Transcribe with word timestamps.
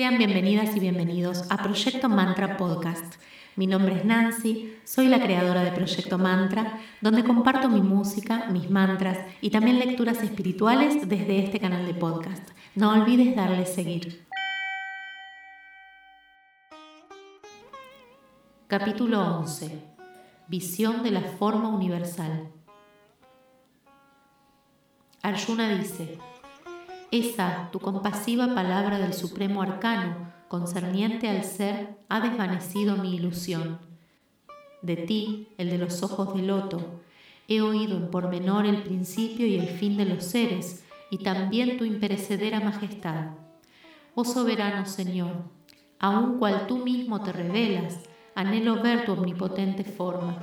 Sean 0.00 0.16
bienvenidas 0.16 0.74
y 0.74 0.80
bienvenidos 0.80 1.44
a 1.50 1.58
Proyecto 1.58 2.08
Mantra 2.08 2.56
Podcast. 2.56 3.16
Mi 3.54 3.66
nombre 3.66 3.96
es 3.96 4.06
Nancy, 4.06 4.74
soy 4.82 5.08
la 5.08 5.20
creadora 5.20 5.62
de 5.62 5.72
Proyecto 5.72 6.16
Mantra, 6.16 6.80
donde 7.02 7.22
comparto 7.22 7.68
mi 7.68 7.82
música, 7.82 8.46
mis 8.50 8.70
mantras 8.70 9.18
y 9.42 9.50
también 9.50 9.78
lecturas 9.78 10.22
espirituales 10.22 11.06
desde 11.06 11.44
este 11.44 11.60
canal 11.60 11.84
de 11.84 11.92
podcast. 11.92 12.48
No 12.74 12.92
olvides 12.92 13.36
darle 13.36 13.66
seguir. 13.66 14.26
Capítulo 18.68 19.20
11. 19.40 19.84
Visión 20.48 21.02
de 21.02 21.10
la 21.10 21.20
forma 21.20 21.68
universal. 21.68 22.48
Arjuna 25.20 25.68
dice, 25.68 26.16
esa, 27.10 27.70
tu 27.72 27.80
compasiva 27.80 28.54
palabra 28.54 28.98
del 28.98 29.14
Supremo 29.14 29.62
Arcano, 29.62 30.32
concerniente 30.48 31.28
al 31.28 31.44
ser, 31.44 31.98
ha 32.08 32.20
desvanecido 32.20 32.96
mi 32.96 33.16
ilusión. 33.16 33.78
De 34.82 34.96
ti, 34.96 35.48
el 35.58 35.70
de 35.70 35.78
los 35.78 36.02
ojos 36.02 36.34
de 36.34 36.42
loto, 36.42 37.00
he 37.48 37.60
oído 37.60 37.96
en 37.96 38.10
pormenor 38.10 38.64
el 38.64 38.82
principio 38.82 39.44
y 39.46 39.56
el 39.56 39.68
fin 39.68 39.96
de 39.96 40.04
los 40.04 40.24
seres, 40.24 40.84
y 41.10 41.18
también 41.18 41.76
tu 41.78 41.84
imperecedera 41.84 42.60
majestad. 42.60 43.30
Oh 44.14 44.24
soberano 44.24 44.86
Señor, 44.86 45.34
aun 45.98 46.38
cual 46.38 46.68
tú 46.68 46.78
mismo 46.78 47.22
te 47.22 47.32
revelas, 47.32 47.98
anhelo 48.36 48.80
ver 48.82 49.04
tu 49.04 49.12
omnipotente 49.12 49.82
forma. 49.82 50.38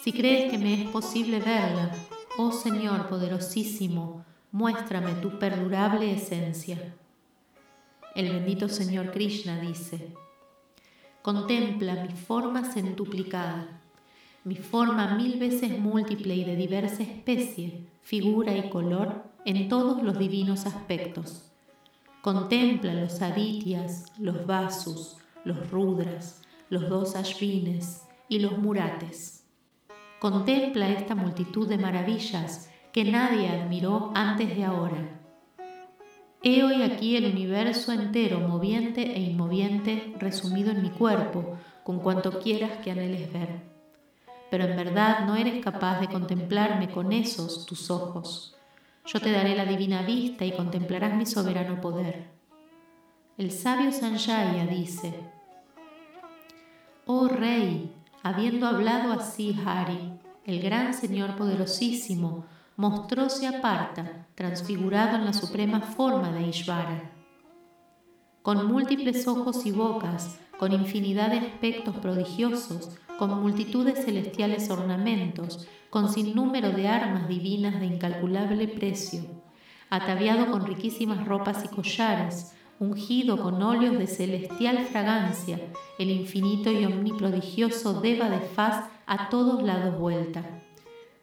Si 0.00 0.12
crees 0.12 0.50
que 0.50 0.58
me 0.58 0.82
es 0.82 0.88
posible 0.90 1.40
verla, 1.40 1.90
oh 2.38 2.52
Señor 2.52 3.08
poderosísimo, 3.08 4.24
muéstrame 4.54 5.14
tu 5.14 5.36
perdurable 5.40 6.12
esencia. 6.12 6.94
El 8.14 8.30
bendito 8.30 8.68
Señor 8.68 9.10
Krishna 9.10 9.58
dice, 9.58 10.14
contempla 11.22 12.04
mi 12.04 12.12
forma 12.14 12.62
centuplicada, 12.62 13.66
mi 14.44 14.54
forma 14.54 15.16
mil 15.16 15.40
veces 15.40 15.76
múltiple 15.76 16.36
y 16.36 16.44
de 16.44 16.54
diversa 16.54 17.02
especie, 17.02 17.88
figura 18.02 18.56
y 18.56 18.70
color 18.70 19.24
en 19.44 19.68
todos 19.68 20.04
los 20.04 20.16
divinos 20.20 20.66
aspectos. 20.66 21.50
Contempla 22.22 22.94
los 22.94 23.22
adityas, 23.22 24.12
los 24.20 24.46
vasus, 24.46 25.16
los 25.44 25.68
rudras, 25.68 26.42
los 26.70 26.88
dos 26.88 27.16
ashvines 27.16 28.02
y 28.28 28.38
los 28.38 28.56
murates. 28.56 29.42
Contempla 30.20 30.90
esta 30.90 31.16
multitud 31.16 31.68
de 31.68 31.76
maravillas 31.76 32.70
que 32.94 33.02
nadie 33.02 33.48
admiró 33.48 34.12
antes 34.14 34.54
de 34.54 34.62
ahora. 34.62 35.20
He 36.44 36.62
hoy 36.62 36.84
aquí 36.84 37.16
el 37.16 37.24
universo 37.24 37.90
entero, 37.90 38.38
moviente 38.38 39.16
e 39.16 39.20
inmoviente, 39.20 40.14
resumido 40.20 40.70
en 40.70 40.80
mi 40.80 40.90
cuerpo, 40.90 41.58
con 41.82 41.98
cuanto 41.98 42.38
quieras 42.38 42.70
que 42.84 42.92
anheles 42.92 43.32
ver. 43.32 43.48
Pero 44.48 44.66
en 44.66 44.76
verdad 44.76 45.26
no 45.26 45.34
eres 45.34 45.60
capaz 45.60 45.98
de 45.98 46.06
contemplarme 46.06 46.88
con 46.88 47.10
esos 47.12 47.66
tus 47.66 47.90
ojos. 47.90 48.54
Yo 49.06 49.18
te 49.18 49.32
daré 49.32 49.56
la 49.56 49.64
divina 49.64 50.02
vista 50.02 50.44
y 50.44 50.52
contemplarás 50.52 51.16
mi 51.16 51.26
soberano 51.26 51.80
poder. 51.80 52.28
El 53.36 53.50
sabio 53.50 53.90
Sanjaya 53.90 54.66
dice, 54.66 55.18
Oh 57.06 57.26
Rey, 57.26 57.92
habiendo 58.22 58.68
hablado 58.68 59.12
así 59.12 59.58
Hari, 59.66 60.12
el 60.44 60.62
gran 60.62 60.94
Señor 60.94 61.34
poderosísimo, 61.34 62.44
mostróse 62.76 63.46
aparta, 63.46 64.26
transfigurado 64.34 65.16
en 65.16 65.24
la 65.24 65.32
suprema 65.32 65.80
forma 65.80 66.32
de 66.32 66.48
Ishvara. 66.48 67.12
Con 68.42 68.66
múltiples 68.66 69.28
ojos 69.28 69.64
y 69.64 69.70
bocas, 69.70 70.40
con 70.58 70.72
infinidad 70.72 71.30
de 71.30 71.38
aspectos 71.38 71.96
prodigiosos, 71.98 72.90
con 73.16 73.40
multitudes 73.40 74.04
celestiales 74.04 74.70
ornamentos, 74.70 75.68
con 75.88 76.08
sinnúmero 76.08 76.72
de 76.72 76.88
armas 76.88 77.28
divinas 77.28 77.78
de 77.78 77.86
incalculable 77.86 78.66
precio, 78.66 79.22
ataviado 79.88 80.50
con 80.50 80.66
riquísimas 80.66 81.24
ropas 81.24 81.64
y 81.64 81.68
collares, 81.68 82.54
ungido 82.80 83.40
con 83.40 83.62
óleos 83.62 83.96
de 83.96 84.08
celestial 84.08 84.84
fragancia, 84.86 85.60
el 86.00 86.10
infinito 86.10 86.72
y 86.72 86.84
omniprodigioso 86.84 88.00
Deva 88.00 88.28
de 88.30 88.40
faz 88.40 88.84
a 89.06 89.28
todos 89.28 89.62
lados 89.62 89.96
vuelta 89.96 90.44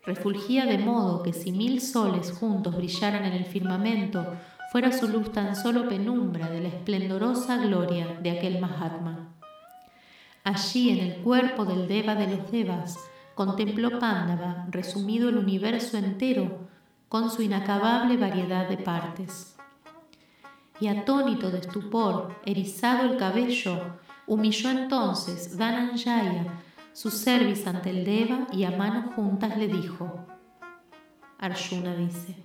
refulgía 0.05 0.65
de 0.65 0.77
modo 0.77 1.23
que 1.23 1.33
si 1.33 1.51
mil 1.51 1.81
soles 1.81 2.31
juntos 2.31 2.75
brillaran 2.75 3.25
en 3.25 3.33
el 3.33 3.45
firmamento, 3.45 4.25
fuera 4.71 4.91
su 4.91 5.07
luz 5.07 5.31
tan 5.31 5.55
solo 5.55 5.87
penumbra 5.87 6.49
de 6.49 6.61
la 6.61 6.69
esplendorosa 6.69 7.57
gloria 7.57 8.17
de 8.21 8.31
aquel 8.31 8.59
Mahatma. 8.59 9.29
Allí, 10.43 10.89
en 10.89 10.99
el 10.99 11.15
cuerpo 11.17 11.65
del 11.65 11.87
Deva 11.87 12.15
de 12.15 12.35
los 12.35 12.51
Devas, 12.51 12.97
contempló 13.35 13.99
Pándava 13.99 14.65
resumido 14.69 15.29
el 15.29 15.37
universo 15.37 15.97
entero 15.97 16.69
con 17.09 17.29
su 17.29 17.41
inacabable 17.41 18.17
variedad 18.17 18.67
de 18.67 18.77
partes. 18.77 19.55
Y 20.79 20.87
atónito 20.87 21.51
de 21.51 21.59
estupor, 21.59 22.35
erizado 22.45 23.11
el 23.11 23.17
cabello, 23.17 23.97
humilló 24.25 24.69
entonces 24.71 25.57
Dhananjaya 25.57 26.45
su 26.93 27.09
cerviz 27.09 27.65
ante 27.67 27.89
el 27.89 28.03
Deva 28.03 28.47
y 28.51 28.65
a 28.65 28.71
manos 28.71 29.13
juntas 29.15 29.57
le 29.57 29.67
dijo, 29.67 30.25
Arjuna 31.39 31.95
dice, 31.95 32.35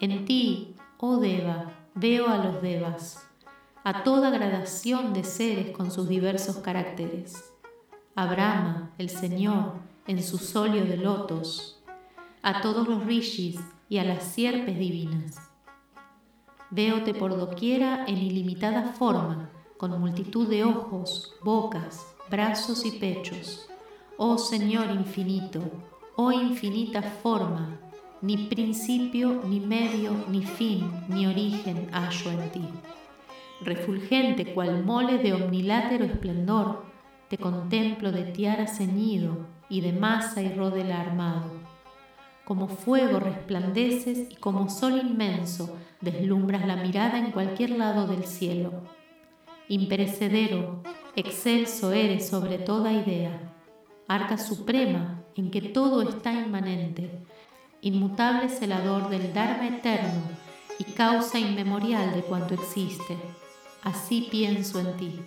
en 0.00 0.24
ti, 0.24 0.74
oh 0.98 1.18
Deva, 1.18 1.72
veo 1.94 2.28
a 2.28 2.38
los 2.38 2.60
Devas, 2.60 3.24
a 3.84 4.02
toda 4.02 4.30
gradación 4.30 5.12
de 5.12 5.22
seres 5.22 5.70
con 5.76 5.90
sus 5.90 6.08
diversos 6.08 6.56
caracteres, 6.56 7.52
a 8.16 8.26
Brahma, 8.26 8.90
el 8.98 9.08
Señor, 9.10 9.74
en 10.06 10.22
su 10.22 10.38
solio 10.38 10.84
de 10.84 10.96
lotos, 10.96 11.82
a 12.42 12.60
todos 12.62 12.88
los 12.88 13.04
rishis 13.04 13.60
y 13.88 13.98
a 13.98 14.04
las 14.04 14.24
sierpes 14.24 14.78
divinas. 14.78 15.36
Véote 16.70 17.14
por 17.14 17.36
doquiera 17.36 18.04
en 18.06 18.18
ilimitada 18.18 18.92
forma, 18.92 19.50
con 19.78 19.98
multitud 20.00 20.48
de 20.48 20.64
ojos, 20.64 21.34
bocas, 21.42 22.13
brazos 22.30 22.84
y 22.86 22.92
pechos. 22.92 23.68
Oh 24.16 24.38
Señor 24.38 24.90
infinito, 24.90 25.60
oh 26.16 26.32
infinita 26.32 27.02
forma, 27.02 27.78
ni 28.22 28.46
principio, 28.46 29.42
ni 29.46 29.60
medio, 29.60 30.12
ni 30.28 30.44
fin, 30.44 30.90
ni 31.08 31.26
origen 31.26 31.88
hallo 31.92 32.30
en 32.30 32.50
ti. 32.50 32.64
Refulgente 33.60 34.54
cual 34.54 34.84
mole 34.84 35.18
de 35.18 35.34
omnilátero 35.34 36.04
esplendor, 36.04 36.84
te 37.28 37.36
contemplo 37.36 38.12
de 38.12 38.24
tiara 38.24 38.66
ceñido 38.66 39.46
y 39.68 39.80
de 39.80 39.92
masa 39.92 40.40
y 40.42 40.52
rodela 40.54 41.00
armado. 41.00 41.50
Como 42.44 42.68
fuego 42.68 43.20
resplandeces 43.20 44.30
y 44.30 44.36
como 44.36 44.68
sol 44.68 45.00
inmenso 45.00 45.76
deslumbras 46.00 46.66
la 46.66 46.76
mirada 46.76 47.18
en 47.18 47.32
cualquier 47.32 47.70
lado 47.70 48.06
del 48.06 48.24
cielo. 48.24 48.82
Imperecedero, 49.68 50.82
excelso 51.16 51.92
eres 51.92 52.28
sobre 52.28 52.58
toda 52.58 52.92
idea, 52.92 53.54
arca 54.08 54.36
suprema 54.36 55.22
en 55.36 55.50
que 55.50 55.60
todo 55.60 56.02
está 56.02 56.32
inmanente, 56.32 57.22
inmutable 57.80 58.48
celador 58.48 59.08
del 59.08 59.32
Dharma 59.32 59.68
eterno 59.68 60.22
y 60.78 60.84
causa 60.84 61.38
inmemorial 61.38 62.14
de 62.14 62.22
cuanto 62.22 62.54
existe. 62.54 63.16
Así 63.82 64.28
pienso 64.30 64.80
en 64.80 64.96
ti. 64.96 65.20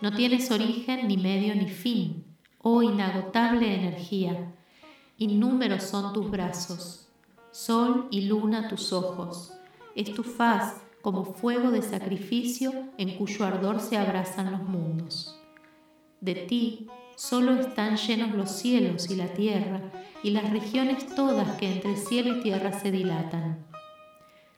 No 0.00 0.12
tienes 0.12 0.50
origen 0.50 1.08
ni 1.08 1.16
medio 1.16 1.54
ni 1.54 1.68
fin, 1.68 2.24
oh 2.58 2.82
inagotable 2.82 3.74
energía. 3.74 4.52
Innúmeros 5.18 5.84
son 5.84 6.12
tus 6.12 6.30
brazos, 6.30 7.08
sol 7.50 8.08
y 8.10 8.22
luna 8.22 8.68
tus 8.68 8.92
ojos. 8.92 9.52
Es 9.94 10.12
tu 10.12 10.22
faz 10.22 10.83
como 11.04 11.26
fuego 11.26 11.70
de 11.70 11.82
sacrificio 11.82 12.72
en 12.96 13.18
cuyo 13.18 13.44
ardor 13.44 13.78
se 13.78 13.98
abrazan 13.98 14.50
los 14.50 14.62
mundos. 14.62 15.38
De 16.22 16.34
ti 16.34 16.88
solo 17.14 17.60
están 17.60 17.98
llenos 17.98 18.34
los 18.34 18.50
cielos 18.50 19.10
y 19.10 19.16
la 19.16 19.26
tierra 19.26 19.82
y 20.22 20.30
las 20.30 20.48
regiones 20.48 21.14
todas 21.14 21.58
que 21.58 21.70
entre 21.70 21.98
cielo 21.98 22.38
y 22.38 22.40
tierra 22.40 22.72
se 22.72 22.90
dilatan. 22.90 23.66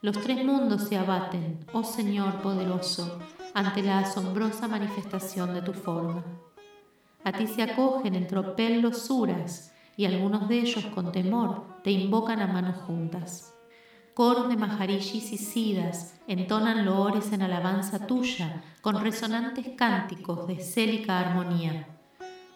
Los 0.02 0.20
tres 0.20 0.44
mundos 0.44 0.84
se 0.84 0.96
abaten, 0.96 1.66
oh 1.72 1.82
Señor 1.82 2.40
poderoso, 2.42 3.18
ante 3.52 3.82
la 3.82 3.98
asombrosa 3.98 4.68
manifestación 4.68 5.52
de 5.52 5.62
tu 5.62 5.72
forma. 5.72 6.22
A 7.24 7.32
ti 7.32 7.48
se 7.48 7.62
acogen 7.62 8.14
en 8.14 8.28
tropel 8.28 8.82
los 8.82 8.98
suras 8.98 9.72
y 9.96 10.04
algunos 10.04 10.48
de 10.48 10.60
ellos 10.60 10.86
con 10.94 11.10
temor 11.10 11.64
te 11.82 11.90
invocan 11.90 12.40
a 12.40 12.46
manos 12.46 12.76
juntas. 12.86 13.55
Coros 14.16 14.48
de 14.48 14.56
maharishis 14.56 15.30
y 15.30 15.36
sidas 15.36 16.14
entonan 16.26 16.86
loores 16.86 17.34
en 17.34 17.42
alabanza 17.42 18.06
tuya 18.06 18.62
con 18.80 18.98
resonantes 19.02 19.66
cánticos 19.76 20.46
de 20.46 20.58
célica 20.58 21.20
armonía. 21.20 21.86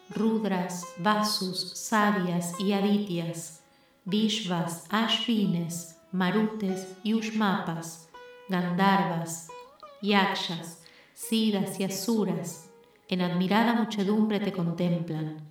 Rudras, 0.09 0.87
Vasus, 0.97 1.73
Sabias 1.77 2.59
y 2.59 2.73
Adityas, 2.73 3.62
Vishvas, 4.07 4.87
Ashvines, 4.89 5.99
Marutes 6.12 6.97
y 7.03 7.12
Ushmapas, 7.12 8.09
Gandharvas, 8.49 9.49
Yakshas, 10.01 10.83
Sidas 11.13 11.79
y 11.79 11.85
Asuras, 11.85 12.71
en 13.06 13.21
admirada 13.21 13.75
muchedumbre 13.75 14.41
te 14.41 14.55
contemplan. 14.55 15.50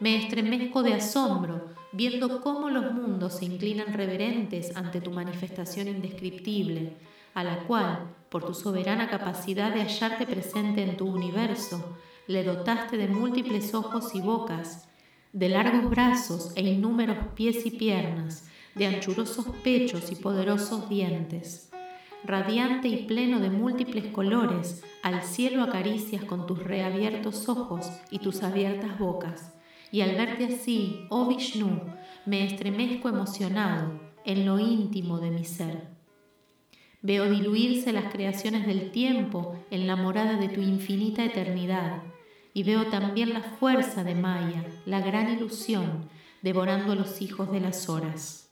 Me 0.00 0.16
estremezco 0.16 0.82
de 0.82 0.94
asombro 0.94 1.70
viendo 1.92 2.40
cómo 2.40 2.70
los 2.70 2.92
mundos 2.92 3.34
se 3.34 3.44
inclinan 3.44 3.92
reverentes 3.92 4.76
ante 4.76 5.00
tu 5.00 5.12
manifestación 5.12 5.86
indescriptible, 5.86 6.96
a 7.34 7.44
la 7.44 7.58
cual, 7.60 8.10
por 8.28 8.44
tu 8.44 8.54
soberana 8.54 9.08
capacidad 9.08 9.72
de 9.72 9.82
hallarte 9.82 10.26
presente 10.26 10.82
en 10.82 10.96
tu 10.96 11.06
universo, 11.06 11.96
le 12.26 12.42
dotaste 12.42 12.96
de 12.96 13.06
múltiples 13.06 13.74
ojos 13.74 14.14
y 14.14 14.20
bocas, 14.20 14.88
de 15.32 15.48
largos 15.48 15.88
brazos 15.88 16.52
e 16.56 16.62
innúmeros 16.62 17.18
pies 17.34 17.64
y 17.64 17.70
piernas, 17.70 18.48
de 18.74 18.86
anchurosos 18.86 19.46
pechos 19.62 20.10
y 20.10 20.16
poderosos 20.16 20.88
dientes. 20.88 21.70
Radiante 22.24 22.88
y 22.88 23.04
pleno 23.04 23.38
de 23.38 23.50
múltiples 23.50 24.06
colores, 24.06 24.82
al 25.02 25.22
cielo 25.22 25.62
acaricias 25.62 26.24
con 26.24 26.46
tus 26.46 26.62
reabiertos 26.62 27.48
ojos 27.48 27.88
y 28.10 28.18
tus 28.18 28.42
abiertas 28.42 28.98
bocas. 28.98 29.52
Y 29.94 30.00
al 30.00 30.16
verte 30.16 30.46
así, 30.46 31.06
oh 31.08 31.28
Vishnu, 31.28 31.80
me 32.26 32.44
estremezco 32.44 33.08
emocionado 33.08 33.92
en 34.24 34.44
lo 34.44 34.58
íntimo 34.58 35.20
de 35.20 35.30
mi 35.30 35.44
ser. 35.44 35.86
Veo 37.00 37.30
diluirse 37.30 37.92
las 37.92 38.12
creaciones 38.12 38.66
del 38.66 38.90
tiempo 38.90 39.54
en 39.70 39.86
la 39.86 39.94
morada 39.94 40.34
de 40.36 40.48
tu 40.48 40.60
infinita 40.62 41.24
eternidad, 41.24 42.02
y 42.52 42.64
veo 42.64 42.86
también 42.86 43.32
la 43.34 43.42
fuerza 43.42 44.02
de 44.02 44.16
Maya, 44.16 44.64
la 44.84 45.00
gran 45.00 45.32
ilusión, 45.32 46.08
devorando 46.42 46.96
los 46.96 47.22
hijos 47.22 47.52
de 47.52 47.60
las 47.60 47.88
horas. 47.88 48.50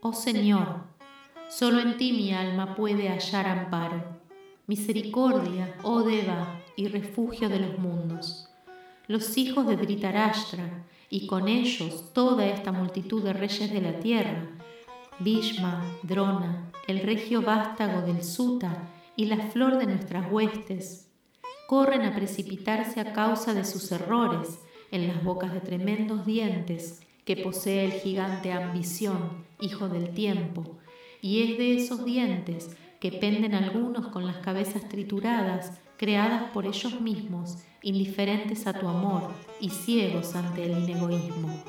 Oh 0.00 0.12
Señor, 0.12 0.86
solo 1.48 1.78
en 1.78 1.98
ti 1.98 2.10
mi 2.10 2.34
alma 2.34 2.74
puede 2.74 3.10
hallar 3.10 3.46
amparo, 3.46 4.02
misericordia, 4.66 5.72
oh 5.84 6.02
Deva, 6.02 6.60
y 6.74 6.88
refugio 6.88 7.48
de 7.48 7.60
los 7.60 7.78
mundos. 7.78 8.49
Los 9.10 9.36
hijos 9.38 9.66
de 9.66 9.74
Dhritarashtra, 9.74 10.84
y 11.08 11.26
con 11.26 11.48
ellos 11.48 12.12
toda 12.12 12.46
esta 12.46 12.70
multitud 12.70 13.24
de 13.24 13.32
reyes 13.32 13.72
de 13.72 13.80
la 13.80 13.98
tierra, 13.98 14.46
Bhishma, 15.18 15.84
Drona, 16.04 16.70
el 16.86 17.00
regio 17.00 17.42
vástago 17.42 18.02
del 18.02 18.22
Suta 18.22 18.88
y 19.16 19.24
la 19.24 19.38
flor 19.38 19.78
de 19.78 19.86
nuestras 19.86 20.30
huestes, 20.30 21.08
corren 21.66 22.02
a 22.02 22.14
precipitarse 22.14 23.00
a 23.00 23.12
causa 23.12 23.52
de 23.52 23.64
sus 23.64 23.90
errores 23.90 24.60
en 24.92 25.08
las 25.08 25.24
bocas 25.24 25.52
de 25.54 25.60
tremendos 25.60 26.24
dientes 26.24 27.02
que 27.24 27.36
posee 27.36 27.86
el 27.86 27.92
gigante 27.94 28.52
ambición, 28.52 29.44
hijo 29.60 29.88
del 29.88 30.10
tiempo, 30.10 30.78
y 31.20 31.42
es 31.42 31.58
de 31.58 31.78
esos 31.78 32.04
dientes 32.04 32.76
que 33.00 33.10
penden 33.10 33.56
algunos 33.56 34.06
con 34.06 34.24
las 34.24 34.36
cabezas 34.36 34.88
trituradas, 34.88 35.80
creadas 36.00 36.44
por 36.54 36.64
ellos 36.64 36.98
mismos, 36.98 37.58
indiferentes 37.82 38.66
a 38.66 38.72
tu 38.72 38.88
amor 38.88 39.34
y 39.60 39.68
ciegos 39.68 40.34
ante 40.34 40.64
el 40.64 40.78
inegoísmo. 40.78 41.62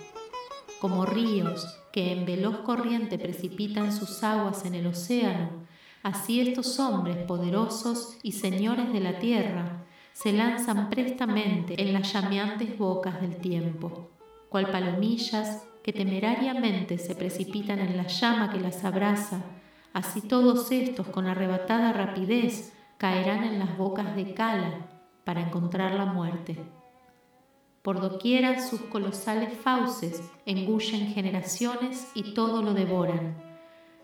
Como 0.80 1.06
ríos 1.06 1.68
que 1.92 2.14
en 2.14 2.26
veloz 2.26 2.60
corriente 2.60 3.20
precipitan 3.20 3.92
sus 3.92 4.24
aguas 4.24 4.64
en 4.64 4.76
el 4.76 4.88
océano, 4.88 5.50
así 6.02 6.40
estos 6.40 6.80
hombres 6.80 7.18
poderosos 7.18 8.16
y 8.24 8.32
señores 8.32 8.94
de 8.94 9.02
la 9.02 9.20
tierra 9.20 9.84
se 10.14 10.32
lanzan 10.32 10.90
prestamente 10.90 11.82
en 11.82 11.92
las 11.92 12.14
llameantes 12.14 12.78
bocas 12.78 13.20
del 13.20 13.36
tiempo 13.36 14.12
cual 14.48 14.72
palomillas 14.72 15.66
que 15.84 15.92
temerariamente 15.92 16.98
se 16.98 17.16
precipitan 17.16 17.80
en 17.80 17.98
la 17.98 18.08
llama 18.08 18.50
que 18.50 18.62
las 18.62 18.86
abraza, 18.86 19.42
así 19.92 20.22
todos 20.22 20.72
estos 20.72 21.08
con 21.08 21.28
arrebatada 21.28 21.92
rapidez 21.92 22.72
caerán 23.02 23.44
en 23.46 23.58
las 23.58 23.80
bocas 23.80 24.16
de 24.16 24.36
Cala 24.36 24.86
para 25.24 25.42
encontrar 25.42 25.96
la 25.96 26.06
muerte. 26.06 26.56
Por 27.82 28.00
doquiera 28.00 28.62
sus 28.62 28.80
colosales 28.82 29.58
fauces 29.58 30.22
engullen 30.46 31.08
generaciones 31.08 32.12
y 32.14 32.36
todo 32.36 32.62
lo 32.62 32.76
devoran. 32.76 33.42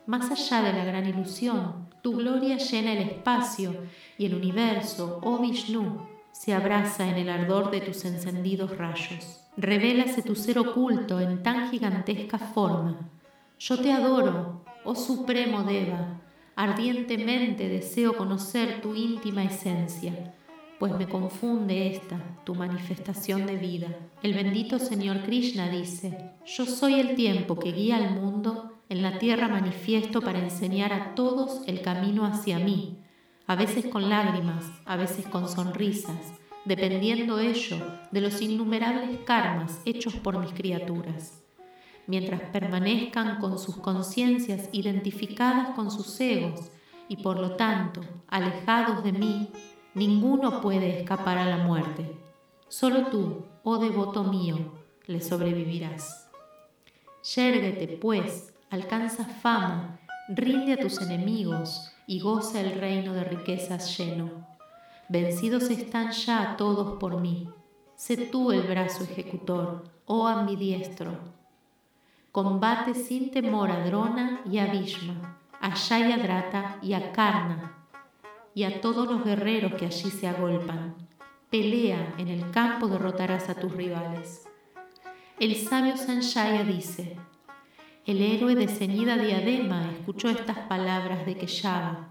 Más 0.08 0.32
allá 0.32 0.64
de 0.64 0.74
la 0.74 0.84
gran 0.84 1.06
ilusión, 1.06 1.88
tu 2.02 2.18
gloria 2.18 2.58
llena 2.58 2.94
el 2.94 3.08
espacio 3.10 3.76
y 4.18 4.26
el 4.26 4.34
universo, 4.34 5.20
oh 5.22 5.38
Vishnu, 5.38 6.02
se 6.32 6.56
abraza 6.56 7.08
en 7.08 7.18
el 7.18 7.30
ardor 7.30 7.70
de 7.70 7.82
tus 7.82 8.04
encendidos 8.04 8.76
rayos. 8.80 9.44
Revélase 9.58 10.24
tu 10.24 10.34
ser 10.34 10.58
oculto 10.58 11.20
en 11.20 11.44
tan 11.44 11.70
gigantesca 11.70 12.40
forma. 12.40 13.12
Yo 13.60 13.78
te 13.80 13.92
adoro, 13.92 14.64
oh 14.84 14.96
Supremo 14.96 15.62
Deva, 15.66 16.20
ardientemente 16.58 17.70
deseo 17.70 18.18
conocer 18.18 18.82
tu 18.82 18.96
íntima 18.96 19.44
esencia, 19.44 20.34
pues 20.80 20.92
me 20.98 21.08
confunde 21.08 21.94
esta, 21.94 22.20
tu 22.46 22.56
manifestación 22.56 23.46
de 23.46 23.58
vida. 23.58 23.88
El 24.24 24.34
bendito 24.34 24.80
Señor 24.80 25.22
Krishna 25.22 25.70
dice, 25.70 26.32
yo 26.46 26.66
soy 26.66 26.96
el 27.00 27.16
tiempo 27.16 27.60
que 27.60 27.72
guía 27.72 27.98
al 27.98 28.20
mundo, 28.20 28.74
en 28.90 29.04
la 29.04 29.20
tierra 29.20 29.48
manifiesto 29.48 30.20
para 30.20 30.40
enseñar 30.40 30.94
a 30.94 31.14
todos 31.14 31.62
el 31.68 31.82
camino 31.82 32.26
hacia 32.26 32.58
mí, 32.58 33.04
a 33.46 33.56
veces 33.56 33.86
con 33.86 34.10
lágrimas, 34.10 34.66
a 34.86 34.96
veces 34.96 35.28
con 35.28 35.48
sonrisas, 35.48 36.34
dependiendo 36.66 37.38
ello 37.38 37.78
de 38.10 38.22
los 38.22 38.42
innumerables 38.42 39.20
karmas 39.26 39.80
hechos 39.86 40.16
por 40.16 40.40
mis 40.40 40.54
criaturas. 40.54 41.47
Mientras 42.08 42.42
permanezcan 42.52 43.40
con 43.40 43.60
sus 43.60 43.78
conciencias 43.78 44.70
identificadas 44.72 45.76
con 45.76 45.92
sus 45.92 46.20
egos 46.20 46.72
y 47.10 47.18
por 47.18 47.40
lo 47.40 47.56
tanto 47.56 48.02
alejados 48.28 49.04
de 49.04 49.12
mí, 49.12 49.50
ninguno 49.94 50.62
puede 50.62 51.00
escapar 51.00 51.38
a 51.38 51.46
la 51.46 51.58
muerte. 51.58 52.18
Solo 52.70 53.08
tú, 53.08 53.46
oh 53.64 53.78
devoto 53.78 54.24
mío, 54.24 54.58
le 55.06 55.22
sobrevivirás. 55.22 56.30
Yérguete, 57.36 57.88
pues, 57.88 58.54
alcanza 58.70 59.26
fama, 59.26 60.00
rinde 60.30 60.74
a 60.74 60.78
tus 60.78 61.02
enemigos, 61.02 61.92
y 62.08 62.22
goza 62.22 62.62
el 62.62 62.80
reino 62.80 63.14
de 63.14 63.26
riquezas 63.26 63.98
lleno. 63.98 64.48
Vencidos 65.10 65.70
están 65.70 66.12
ya 66.12 66.56
todos 66.58 66.98
por 67.00 67.20
mí. 67.20 67.50
Sé 67.96 68.16
tú 68.18 68.52
el 68.52 68.62
brazo 68.62 69.04
ejecutor, 69.04 69.84
oh 70.06 70.26
ambidiestro. 70.26 71.37
Combate 72.38 72.94
sin 72.94 73.32
temor 73.32 73.72
a 73.72 73.84
Drona 73.84 74.42
y 74.46 74.60
a 74.60 74.68
Bhishma, 74.68 75.40
a 75.60 75.74
Shayadrata 75.74 76.78
y 76.84 76.94
a 76.94 77.12
Karna, 77.12 77.88
y 78.54 78.64
a 78.64 78.80
todos 78.80 79.08
los 79.08 79.26
guerreros 79.26 79.74
que 79.74 79.88
allí 79.88 80.12
se 80.12 80.28
agolpan. 80.28 80.94
Pelea 81.50 82.14
en 82.20 82.28
el 82.28 82.52
campo, 82.52 82.88
derrotarás 82.88 83.50
a 83.50 83.56
tus 83.56 83.72
rivales. 83.72 84.48
El 85.40 85.56
sabio 85.56 85.98
Sanjaya 85.98 86.64
dice, 86.64 87.18
el 88.06 88.22
héroe 88.22 88.54
de 88.54 88.68
ceñida 88.68 89.18
diadema 89.18 89.90
escuchó 89.90 90.30
estas 90.30 90.60
palabras 90.60 91.26
de 91.26 91.38
Keshava 91.38 92.10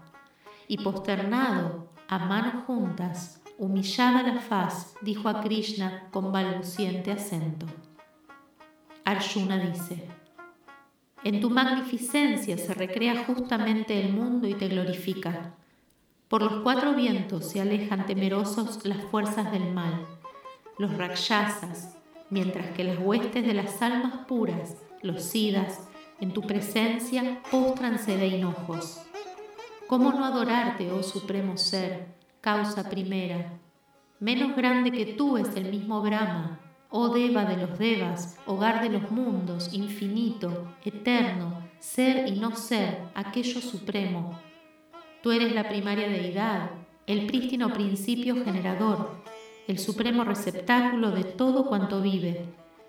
y 0.67 0.83
posternado, 0.83 1.87
a 2.09 2.19
manos 2.19 2.65
juntas, 2.65 3.41
humillada 3.57 4.23
la 4.23 4.41
faz, 4.41 4.93
dijo 5.01 5.29
a 5.29 5.39
Krishna 5.39 6.09
con 6.11 6.33
balbuciente 6.33 7.13
acento. 7.13 7.65
Arjuna 9.07 9.57
dice, 9.57 10.03
En 11.23 11.39
tu 11.39 11.49
magnificencia 11.49 12.57
se 12.57 12.73
recrea 12.73 13.23
justamente 13.23 14.01
el 14.01 14.11
mundo 14.11 14.49
y 14.49 14.53
te 14.53 14.67
glorifica. 14.67 15.53
Por 16.27 16.41
los 16.41 16.61
cuatro 16.61 16.93
vientos 16.93 17.49
se 17.49 17.61
alejan 17.61 18.05
temerosos 18.05 18.85
las 18.85 19.01
fuerzas 19.05 19.49
del 19.53 19.71
mal, 19.71 20.05
los 20.77 20.97
rakshasas, 20.97 21.95
mientras 22.29 22.71
que 22.71 22.83
las 22.83 22.97
huestes 22.99 23.47
de 23.47 23.53
las 23.53 23.81
almas 23.81 24.25
puras 24.27 24.75
los 25.01 25.23
sidas, 25.23 25.87
en 26.19 26.33
tu 26.33 26.41
presencia 26.41 27.41
póstranse 27.49 28.17
de 28.17 28.27
hinojos. 28.27 29.03
¿Cómo 29.87 30.11
no 30.11 30.25
adorarte, 30.25 30.91
oh 30.91 31.01
supremo 31.01 31.55
ser, 31.55 32.13
causa 32.41 32.89
primera? 32.89 33.53
Menos 34.19 34.53
grande 34.53 34.91
que 34.91 35.05
tú 35.05 35.37
es 35.37 35.55
el 35.55 35.71
mismo 35.71 36.01
Brahma, 36.01 36.59
oh 36.89 37.09
Deva 37.09 37.45
de 37.45 37.57
los 37.57 37.77
Devas, 37.77 38.37
hogar 38.45 38.81
de 38.81 38.89
los 38.89 39.11
mundos, 39.11 39.73
infinito, 39.73 40.67
eterno, 40.83 41.63
ser 41.79 42.27
y 42.27 42.39
no 42.39 42.55
ser, 42.55 42.99
aquello 43.15 43.61
supremo. 43.61 44.39
Tú 45.21 45.31
eres 45.31 45.53
la 45.53 45.67
primaria 45.67 46.07
deidad, 46.07 46.71
el 47.05 47.25
prístino 47.25 47.73
principio 47.73 48.43
generador, 48.43 49.21
el 49.67 49.79
supremo 49.79 50.23
receptáculo 50.23 51.11
de 51.11 51.23
todo 51.23 51.65
cuanto 51.65 52.01
vive 52.01 52.45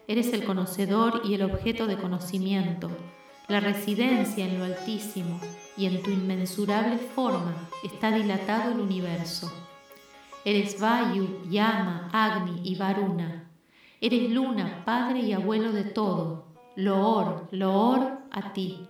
Eres 0.08 0.32
el 0.32 0.44
conocedor 0.44 1.20
y 1.22 1.34
el 1.34 1.42
objeto 1.42 1.86
de 1.86 1.98
conocimiento, 1.98 2.90
la 3.46 3.60
residencia 3.60 4.46
en 4.46 4.58
lo 4.58 4.64
altísimo, 4.64 5.38
y 5.76 5.84
en 5.84 6.02
tu 6.02 6.10
inmensurable 6.10 6.96
forma 6.96 7.68
está 7.84 8.10
dilatado 8.10 8.72
el 8.72 8.80
universo. 8.80 9.52
Eres 10.46 10.80
Vayu, 10.80 11.42
Yama, 11.50 12.08
Agni 12.10 12.62
y 12.64 12.76
Varuna. 12.76 13.38
Eres 14.00 14.30
luna, 14.30 14.84
padre 14.84 15.20
y 15.20 15.32
abuelo 15.32 15.72
de 15.72 15.82
todo. 15.82 16.44
Loor, 16.76 17.48
loor 17.50 18.18
a 18.30 18.52
ti. 18.52 18.86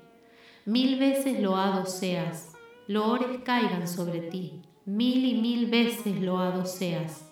Mil 0.66 0.98
veces 0.98 1.40
loado 1.40 1.86
seas. 1.86 2.52
loores 2.88 3.40
caigan 3.42 3.88
sobre 3.88 4.20
ti, 4.20 4.60
mil 4.84 5.24
y 5.24 5.40
mil 5.40 5.70
veces 5.70 6.20
loado 6.20 6.66
seas. 6.66 7.26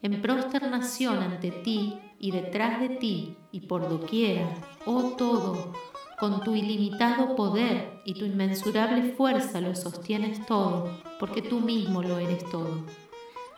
En 0.00 0.22
prosternación 0.22 1.18
ante 1.18 1.50
ti 1.50 1.98
y 2.20 2.30
detrás 2.30 2.80
de 2.80 2.90
ti 2.90 3.36
y 3.50 3.60
por 3.62 3.88
doquiera, 3.88 4.48
oh 4.86 5.14
todo, 5.18 5.72
con 6.20 6.44
tu 6.44 6.54
ilimitado 6.54 7.34
poder 7.34 8.00
y 8.04 8.14
tu 8.14 8.24
inmensurable 8.24 9.12
fuerza 9.14 9.60
lo 9.60 9.74
sostienes 9.74 10.46
todo, 10.46 10.88
porque 11.18 11.42
tú 11.42 11.58
mismo 11.58 12.00
lo 12.00 12.18
eres 12.18 12.48
todo. 12.48 12.84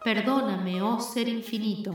Perdóname, 0.02 0.80
oh 0.80 1.00
ser 1.00 1.28
infinito, 1.28 1.92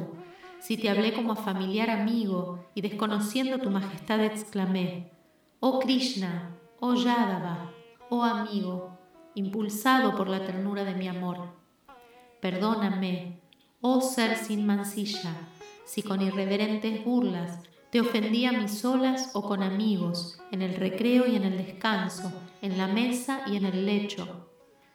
si 0.62 0.78
te 0.78 0.90
hablé 0.90 1.12
como 1.12 1.34
a 1.34 1.36
familiar 1.36 1.90
amigo 1.90 2.66
y 2.76 2.82
desconociendo 2.82 3.58
tu 3.58 3.72
majestad 3.72 4.24
exclamé, 4.24 5.12
oh 5.60 5.80
Krishna, 5.80 6.56
oh 6.80 6.94
Yadava, 6.94 7.72
oh 8.10 8.24
amigo, 8.24 8.98
impulsado 9.34 10.16
por 10.16 10.30
la 10.30 10.46
ternura 10.46 10.84
de 10.84 10.94
mi 10.94 11.08
amor. 11.08 11.50
Perdóname, 12.42 13.42
oh 13.82 14.02
ser 14.02 14.38
sin 14.38 14.68
mancilla, 14.68 15.36
si 15.84 16.04
con 16.04 16.22
irreverentes 16.22 17.04
burlas 17.04 17.60
te 17.90 18.00
ofendí 18.00 18.46
a 18.46 18.52
mis 18.52 18.80
solas 18.80 19.32
o 19.34 19.42
con 19.42 19.64
amigos, 19.64 20.40
en 20.52 20.62
el 20.62 20.76
recreo 20.76 21.26
y 21.28 21.36
en 21.36 21.44
el 21.44 21.58
descanso, 21.58 22.32
en 22.62 22.78
la 22.78 22.88
mesa 22.88 23.42
y 23.48 23.58
en 23.58 23.66
el 23.66 23.86
lecho. 23.86 24.48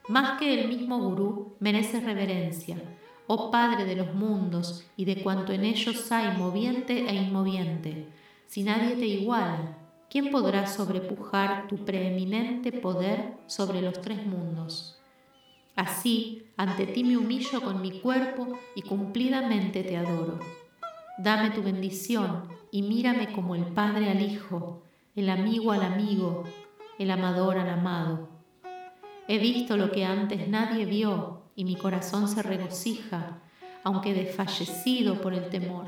Más 0.07 0.39
que 0.39 0.61
el 0.61 0.69
mismo 0.69 0.97
gurú, 0.97 1.57
mereces 1.59 2.03
reverencia, 2.03 2.81
oh 3.27 3.51
Padre 3.51 3.85
de 3.85 3.95
los 3.95 4.13
mundos 4.13 4.85
y 4.95 5.05
de 5.05 5.21
cuanto 5.21 5.51
en 5.51 5.65
ellos 5.65 6.11
hay 6.11 6.37
moviente 6.37 7.09
e 7.09 7.15
inmoviente. 7.15 8.07
Si 8.47 8.63
nadie 8.63 8.95
te 8.95 9.05
iguala, 9.05 9.77
¿quién 10.09 10.31
podrá 10.31 10.67
sobrepujar 10.67 11.67
tu 11.67 11.83
preeminente 11.83 12.71
poder 12.71 13.33
sobre 13.45 13.81
los 13.81 14.01
tres 14.01 14.25
mundos? 14.25 14.97
Así, 15.75 16.47
ante 16.55 16.87
ti 16.87 17.03
me 17.03 17.17
humillo 17.17 17.61
con 17.61 17.81
mi 17.81 17.99
cuerpo 17.99 18.57
y 18.75 18.81
cumplidamente 18.81 19.83
te 19.83 19.97
adoro. 19.97 20.39
Dame 21.19 21.51
tu 21.51 21.61
bendición 21.61 22.43
y 22.71 22.81
mírame 22.81 23.31
como 23.31 23.53
el 23.53 23.65
Padre 23.65 24.09
al 24.09 24.21
Hijo, 24.21 24.83
el 25.15 25.29
amigo 25.29 25.71
al 25.71 25.83
amigo, 25.83 26.45
el 26.97 27.11
amador 27.11 27.57
al 27.57 27.69
amado. 27.69 28.29
He 29.27 29.37
visto 29.39 29.75
lo 29.75 29.91
que 29.91 30.05
antes 30.05 30.47
nadie 30.47 30.85
vio 30.85 31.36
y 31.57 31.65
mi 31.65 31.75
corazón 31.75 32.29
se 32.29 32.41
regocija, 32.41 33.41
aunque 33.83 34.13
desfallecido 34.13 35.19
por 35.19 35.33
el 35.33 35.49
temor. 35.49 35.87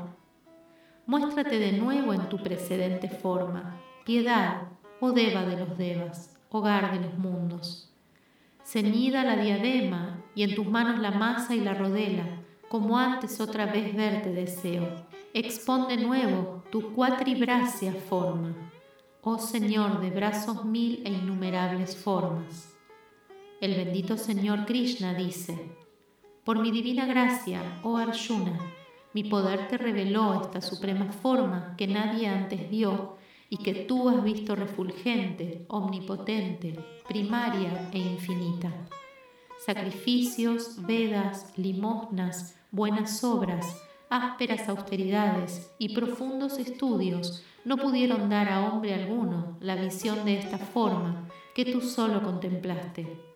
Muéstrate 1.06 1.58
de 1.58 1.72
nuevo 1.72 2.12
en 2.12 2.28
tu 2.28 2.36
precedente 2.42 3.08
forma, 3.08 3.80
piedad, 4.04 4.64
oh 5.00 5.12
deva 5.12 5.46
de 5.46 5.56
los 5.56 5.78
devas, 5.78 6.38
hogar 6.50 6.92
de 6.92 7.06
los 7.06 7.16
mundos. 7.16 7.90
Ceñida 8.62 9.24
la 9.24 9.36
diadema 9.36 10.22
y 10.34 10.42
en 10.42 10.54
tus 10.54 10.66
manos 10.66 10.98
la 11.00 11.12
masa 11.12 11.54
y 11.54 11.60
la 11.60 11.72
rodela, 11.72 12.26
como 12.68 12.98
antes 12.98 13.40
otra 13.40 13.64
vez 13.64 13.96
verte 13.96 14.30
deseo 14.30 15.08
expón 15.32 15.86
de 15.86 15.96
nuevo 15.96 16.64
tu 16.70 16.92
cuatribracia 16.92 17.94
forma, 17.94 18.52
oh 19.22 19.38
Señor 19.38 20.00
de 20.00 20.10
brazos 20.10 20.64
mil 20.64 21.02
e 21.04 21.10
innumerables 21.10 21.96
formas. 21.96 22.79
El 23.60 23.74
bendito 23.74 24.16
Señor 24.16 24.64
Krishna 24.64 25.12
dice, 25.12 25.54
por 26.44 26.60
mi 26.60 26.70
divina 26.70 27.04
gracia, 27.04 27.78
oh 27.82 27.98
Arjuna, 27.98 28.58
mi 29.12 29.24
poder 29.24 29.68
te 29.68 29.76
reveló 29.76 30.40
esta 30.40 30.62
suprema 30.62 31.12
forma 31.12 31.74
que 31.76 31.86
nadie 31.86 32.26
antes 32.26 32.70
vio 32.70 33.18
y 33.50 33.58
que 33.58 33.74
tú 33.74 34.08
has 34.08 34.24
visto 34.24 34.56
refulgente, 34.56 35.66
omnipotente, 35.68 36.82
primaria 37.06 37.90
e 37.92 37.98
infinita. 37.98 38.72
Sacrificios, 39.58 40.86
vedas, 40.86 41.52
limosnas, 41.58 42.58
buenas 42.70 43.22
obras, 43.22 43.76
ásperas 44.08 44.70
austeridades 44.70 45.70
y 45.78 45.94
profundos 45.94 46.56
estudios 46.58 47.44
no 47.66 47.76
pudieron 47.76 48.30
dar 48.30 48.48
a 48.48 48.72
hombre 48.72 48.94
alguno 48.94 49.58
la 49.60 49.76
visión 49.76 50.24
de 50.24 50.38
esta 50.38 50.56
forma 50.56 51.28
que 51.54 51.66
tú 51.66 51.82
solo 51.82 52.22
contemplaste. 52.22 53.29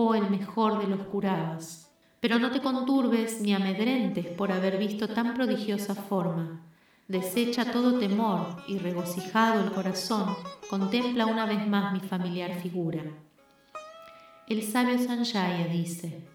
Oh 0.00 0.14
el 0.14 0.30
mejor 0.30 0.80
de 0.80 0.86
los 0.86 1.08
curados. 1.08 1.88
Pero 2.20 2.38
no 2.38 2.52
te 2.52 2.60
conturbes 2.60 3.40
ni 3.40 3.52
amedrentes 3.52 4.26
por 4.26 4.52
haber 4.52 4.78
visto 4.78 5.08
tan 5.08 5.34
prodigiosa 5.34 5.96
forma. 5.96 6.60
Desecha 7.08 7.72
todo 7.72 7.98
temor 7.98 8.62
y 8.68 8.78
regocijado 8.78 9.60
el 9.60 9.72
corazón, 9.72 10.36
contempla 10.70 11.26
una 11.26 11.46
vez 11.46 11.66
más 11.66 11.92
mi 11.92 11.98
familiar 11.98 12.54
figura. 12.60 13.02
El 14.46 14.62
sabio 14.62 15.00
Sanjaya 15.00 15.66
dice, 15.66 16.28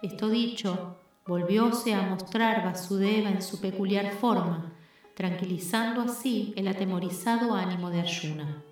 esto 0.00 0.30
dicho, 0.30 0.96
volvióse 1.26 1.92
a 1.92 2.08
mostrar 2.08 2.64
Vasudeva 2.64 3.28
en 3.28 3.42
su 3.42 3.60
peculiar 3.60 4.12
forma, 4.12 4.72
tranquilizando 5.14 6.00
así 6.00 6.54
el 6.56 6.66
atemorizado 6.66 7.52
ánimo 7.54 7.90
de 7.90 8.00
Arjuna. 8.00 8.62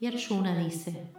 Y 0.00 0.06
Arjuna 0.06 0.56
dice, 0.56 1.12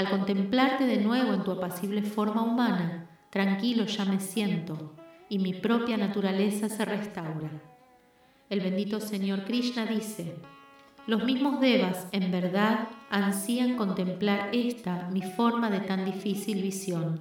al 0.00 0.08
contemplarte 0.08 0.86
de 0.86 0.96
nuevo 0.96 1.34
en 1.34 1.44
tu 1.44 1.50
apacible 1.50 2.00
forma 2.00 2.42
humana, 2.42 3.06
tranquilo 3.28 3.84
ya 3.84 4.06
me 4.06 4.18
siento 4.18 4.94
y 5.28 5.38
mi 5.38 5.52
propia 5.52 5.98
naturaleza 5.98 6.70
se 6.70 6.86
restaura. 6.86 7.50
El 8.48 8.60
bendito 8.60 8.98
Señor 8.98 9.44
Krishna 9.44 9.84
dice, 9.84 10.36
los 11.06 11.22
mismos 11.24 11.60
devas 11.60 12.08
en 12.12 12.32
verdad 12.32 12.88
ansían 13.10 13.76
contemplar 13.76 14.48
esta 14.54 15.10
mi 15.10 15.20
forma 15.20 15.68
de 15.68 15.80
tan 15.80 16.06
difícil 16.06 16.62
visión 16.62 17.20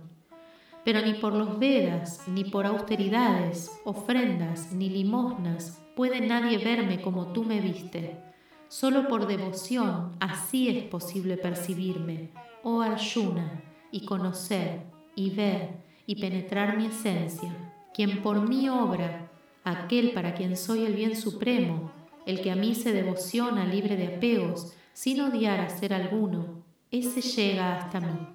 pero 0.83 1.01
ni 1.01 1.13
por 1.13 1.33
los 1.33 1.59
Vedas, 1.59 2.23
ni 2.27 2.45
por 2.45 2.65
austeridades, 2.65 3.69
ofrendas, 3.83 4.71
ni 4.71 4.89
limosnas 4.89 5.85
puede 5.95 6.21
nadie 6.21 6.57
verme 6.57 7.01
como 7.01 7.27
tú 7.27 7.43
me 7.43 7.59
viste. 7.59 8.17
Solo 8.69 9.07
por 9.07 9.27
devoción 9.27 10.15
así 10.19 10.69
es 10.69 10.83
posible 10.85 11.37
percibirme, 11.37 12.29
oh 12.63 12.81
Arjuna, 12.81 13.63
y 13.91 14.05
conocer, 14.05 14.81
y 15.15 15.29
ver, 15.31 15.77
y 16.05 16.15
penetrar 16.15 16.77
mi 16.77 16.87
esencia, 16.87 17.53
quien 17.93 18.21
por 18.21 18.47
mí 18.47 18.69
obra, 18.69 19.29
aquel 19.63 20.11
para 20.11 20.33
quien 20.33 20.57
soy 20.57 20.85
el 20.85 20.93
bien 20.93 21.15
supremo, 21.15 21.91
el 22.25 22.41
que 22.41 22.51
a 22.51 22.55
mí 22.55 22.75
se 22.75 22.93
devociona 22.93 23.65
libre 23.65 23.95
de 23.95 24.15
apegos, 24.15 24.73
sin 24.93 25.21
odiar 25.21 25.59
a 25.59 25.69
ser 25.69 25.93
alguno, 25.93 26.63
ese 26.91 27.21
llega 27.21 27.77
hasta 27.77 27.99
mí. 27.99 28.27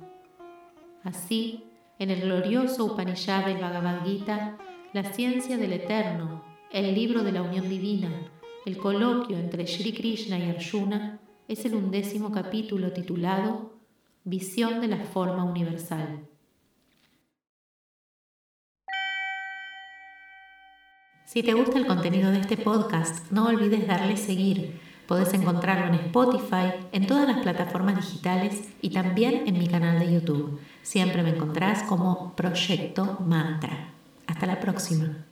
Así, 1.03 1.65
en 1.99 2.11
el 2.11 2.23
glorioso 2.23 2.85
Upanishad 2.87 3.47
del 3.47 3.59
Bhagavad 3.59 4.05
Gita, 4.05 4.57
la 4.93 5.05
ciencia 5.05 5.59
del 5.59 5.73
eterno, 5.73 6.43
el 6.73 6.95
libro 6.95 7.23
de 7.23 7.33
la 7.33 7.43
unión 7.43 7.69
divina, 7.69 8.11
el 8.65 8.79
coloquio 8.79 9.37
entre 9.37 9.67
Sri 9.67 9.93
Krishna 9.93 10.39
y 10.39 10.51
Arjuna, 10.51 11.21
es 11.47 11.65
el 11.67 11.75
undécimo 11.75 12.33
capítulo 12.33 12.93
titulado 12.93 13.74
Visión 14.25 14.81
de 14.81 14.89
la 14.89 15.05
forma 15.05 15.45
universal. 15.45 16.27
Si 21.27 21.43
te 21.43 21.55
gusta 21.55 21.79
el 21.79 21.87
contenido 21.87 22.31
de 22.31 22.41
este 22.41 22.57
podcast, 22.57 23.31
no 23.31 23.47
olvides 23.47 23.87
darle 23.87 24.17
seguir 24.17 24.81
Podés 25.07 25.35
encontrarlo 25.35 25.87
en 25.89 26.07
Spotify, 26.07 26.73
en 26.93 27.07
todas 27.07 27.29
las 27.29 27.43
plataformas 27.43 27.97
digitales 27.97 28.71
y 28.81 28.91
también 28.91 29.47
en 29.47 29.59
mi 29.59 29.69
canal 29.69 29.99
de 29.99 30.11
YouTube. 30.11 30.59
Siempre 30.83 31.23
me 31.23 31.31
encontrás 31.31 31.83
como 31.83 32.35
Proyecto 32.35 33.19
Mantra. 33.21 33.91
Hasta 34.27 34.47
la 34.47 34.61
próxima. 34.61 35.27